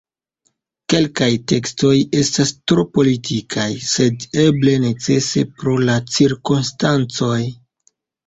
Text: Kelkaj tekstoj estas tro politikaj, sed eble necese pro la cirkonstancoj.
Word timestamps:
Kelkaj 0.93 1.27
tekstoj 1.51 1.91
estas 2.21 2.53
tro 2.71 2.85
politikaj, 2.97 3.67
sed 3.91 4.25
eble 4.45 4.75
necese 4.87 5.45
pro 5.59 5.77
la 5.85 5.99
cirkonstancoj. 6.15 7.39